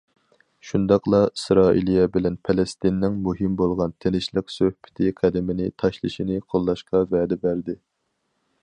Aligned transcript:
شۇنداقلا 0.67 1.17
ئىسرائىلىيە 1.33 2.05
بىلەن 2.15 2.39
پەلەستىننىڭ 2.49 3.19
مۇھىم 3.27 3.59
بولغان 3.61 3.95
تىنچلىق 4.07 4.51
سۆھبىتى 4.55 5.15
قەدىمىنى 5.21 5.71
تاشلىشىنى 5.85 6.43
قوللاشقا 6.55 7.05
ۋەدە 7.15 7.43
بەردى. 7.47 7.81